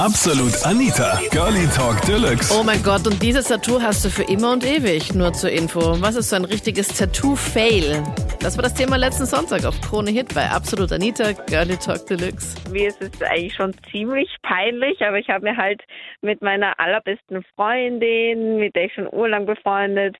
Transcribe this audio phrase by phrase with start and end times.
[0.00, 2.50] Absolut Anita, Girlie Talk Deluxe.
[2.58, 5.14] Oh mein Gott, und dieses Tattoo hast du für immer und ewig.
[5.14, 6.00] Nur zur Info.
[6.00, 8.02] Was ist so ein richtiges Tattoo-Fail?
[8.40, 12.56] Das war das Thema letzten Sonntag auf Krone Hit bei Absolut Anita, Girlie Talk Deluxe.
[12.70, 15.82] Mir ist es eigentlich schon ziemlich peinlich, aber ich habe mir halt
[16.22, 20.16] mit meiner allerbesten Freundin, mit der ich schon urlang befreundet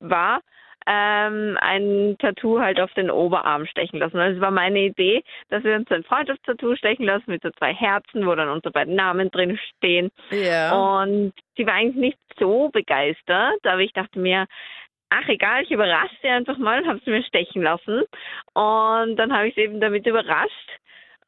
[0.00, 0.40] war,
[0.88, 4.18] ähm, ein Tattoo halt auf den Oberarm stechen lassen.
[4.18, 7.74] Also es war meine Idee, dass wir uns ein Freundschaftstattoo stechen lassen mit so zwei
[7.74, 10.10] Herzen, wo dann unsere beiden Namen drin stehen.
[10.30, 10.72] Ja.
[10.72, 14.46] Und sie war eigentlich nicht so begeistert, aber ich dachte mir,
[15.10, 18.04] ach egal, ich überrasche sie einfach mal, habe sie mir stechen lassen.
[18.54, 20.78] Und dann habe ich sie eben damit überrascht.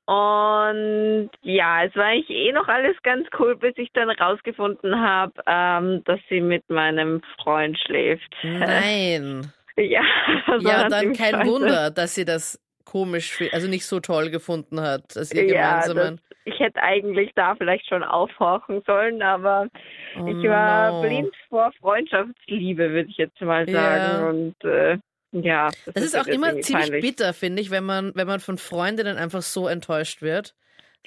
[0.06, 5.32] Und ja, es war eigentlich eh noch alles ganz cool, bis ich dann rausgefunden habe,
[5.46, 8.34] ähm, dass sie mit meinem Freund schläft.
[8.42, 9.52] Nein.
[9.90, 10.02] Ja,
[10.46, 11.46] das war Ja, dann kein scheiße.
[11.46, 16.20] Wunder, dass sie das komisch, also nicht so toll gefunden hat, dass ihr Ja, gemeinsamen.
[16.20, 19.68] das, ich hätte eigentlich da vielleicht schon aufhorchen sollen, aber
[20.16, 21.00] Oh ich war no.
[21.00, 23.72] blind vor Freundschaftsliebe, würde ich jetzt mal Ja.
[23.72, 24.28] sagen.
[24.28, 24.98] Und äh,
[25.32, 27.16] ja, Das ist auch jetzt immer ziemlich peinlich.
[27.16, 30.54] bitter, finde ich, wenn man, wenn man von Freundinnen einfach so enttäuscht wird.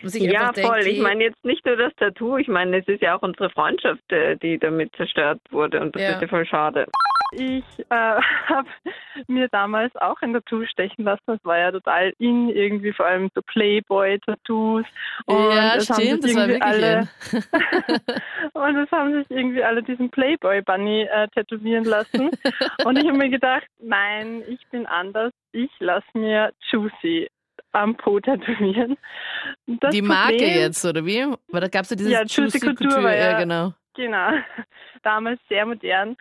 [0.01, 0.87] Ja, einfach denkt, voll.
[0.87, 4.11] Ich meine jetzt nicht nur das Tattoo, ich meine, es ist ja auch unsere Freundschaft,
[4.11, 6.13] äh, die damit zerstört wurde und das Ja.
[6.13, 6.87] ist ja voll schade.
[7.35, 7.85] Ich äh,
[8.47, 8.67] habe
[9.27, 11.23] mir damals auch ein Tattoo stechen lassen.
[11.25, 14.85] Das war ja total in, irgendwie vor allem so Playboy-Tattoos.
[15.25, 17.09] Und ja, sich stimmt, das war irgendwie wirklich alle.
[18.53, 22.29] Und es haben sich irgendwie alle diesen Playboy-Bunny äh, tätowieren lassen.
[22.85, 25.31] und ich habe mir gedacht, nein, ich bin anders.
[25.51, 27.29] Ich lasse mir Juicy
[27.71, 28.97] am Po tätowieren.
[29.67, 31.25] Das Die Marke Problem- jetzt, oder wie?
[31.49, 33.73] Weil da gab es ja dieses Ja, Juicy Couture war ja, ja- genau.
[33.95, 34.31] Genau,
[35.03, 36.15] damals sehr modern.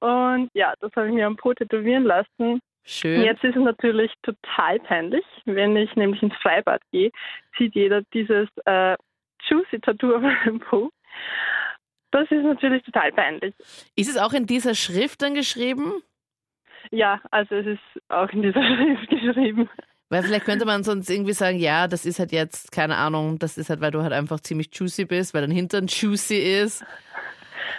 [0.00, 2.60] Und ja, das habe ich mir am Po tätowieren lassen.
[2.84, 3.22] Schön.
[3.22, 5.24] Jetzt ist es natürlich total peinlich.
[5.44, 7.10] Wenn ich nämlich ins Freibad gehe,
[7.58, 8.96] sieht jeder dieses äh,
[9.48, 10.90] Juicy-Tattoo auf meinem Po.
[12.12, 13.54] Das ist natürlich total peinlich.
[13.96, 16.00] Ist es auch in dieser Schrift dann geschrieben?
[16.92, 19.68] Ja, also es ist auch in dieser Schrift geschrieben.
[20.08, 23.58] Weil vielleicht könnte man sonst irgendwie sagen, ja, das ist halt jetzt, keine Ahnung, das
[23.58, 26.84] ist halt, weil du halt einfach ziemlich juicy bist, weil dein Hintern juicy ist.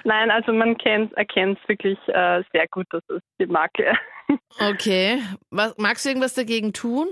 [0.03, 3.93] Nein, also man kennt, erkennt es wirklich äh, sehr gut, dass es die Marke
[4.59, 5.21] Okay.
[5.51, 7.07] Was, magst du irgendwas dagegen tun?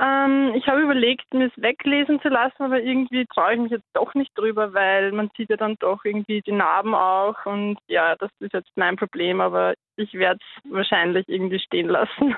[0.00, 3.88] Ähm, ich habe überlegt, mir es weglesen zu lassen, aber irgendwie traue ich mich jetzt
[3.92, 8.16] doch nicht drüber, weil man sieht ja dann doch irgendwie die Narben auch und ja,
[8.16, 12.36] das ist jetzt mein Problem, aber ich werde es wahrscheinlich irgendwie stehen lassen.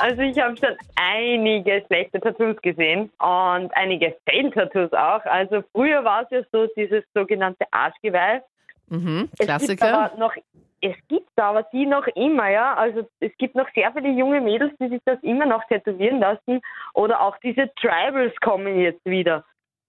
[0.00, 5.24] Also ich habe schon einige schlechte Tattoos gesehen und einige Fail-Tattoos auch.
[5.24, 8.42] Also früher war es ja so dieses sogenannte Arschgeweih.
[8.88, 9.98] Mhm, Es gibt Klassiker.
[9.98, 10.34] aber noch,
[10.80, 12.74] es gibt aber die noch immer, ja.
[12.74, 16.60] Also es gibt noch sehr viele junge Mädels, die sich das immer noch tätowieren lassen.
[16.94, 19.44] Oder auch diese Tribals kommen jetzt wieder.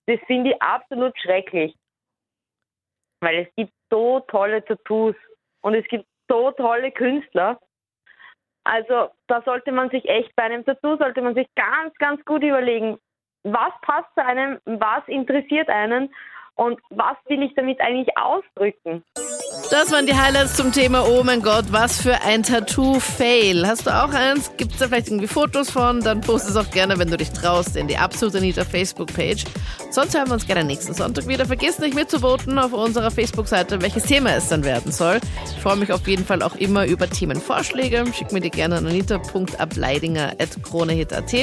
[0.06, 1.74] Das finde ich absolut schrecklich.
[3.22, 5.16] Weil es gibt so tolle Tattoos
[5.62, 7.58] und es gibt so tolle Künstler.
[8.64, 12.44] Also da sollte man sich echt bei einem Tattoo sollte man sich ganz, ganz gut
[12.44, 12.98] überlegen,
[13.44, 16.14] was passt zu einem, was interessiert einen
[16.56, 19.04] und was will ich damit eigentlich ausdrücken.
[19.72, 23.66] Das waren die Highlights zum Thema, oh mein Gott, was für ein Tattoo-Fail.
[23.66, 24.56] Hast du auch eins?
[24.58, 26.02] Gibt es da vielleicht irgendwie Fotos von?
[26.02, 29.46] Dann post es auch gerne, wenn du dich traust, in die Absolut Anita Facebook-Page.
[29.90, 31.48] Sonst hören wir uns gerne nächsten Sonntag wieder.
[31.48, 35.20] Vergiss nicht mitzuvoten auf unserer Facebook-Seite, welches Thema es dann werden soll.
[35.46, 38.04] Ich freue mich auf jeden Fall auch immer über Themenvorschläge.
[38.14, 41.34] Schick mir die gerne an anita.ableidinger.kronehit.at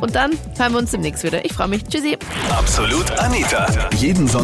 [0.00, 1.44] und dann hören wir uns demnächst wieder.
[1.44, 1.82] Ich freue mich.
[1.84, 2.16] Tschüssi.
[2.50, 3.66] Absolut Anita.
[3.96, 4.43] Jeden Sonntag